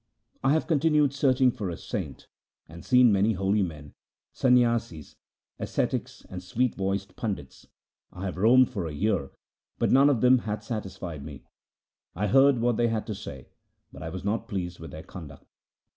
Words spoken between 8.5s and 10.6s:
for a year, but none of them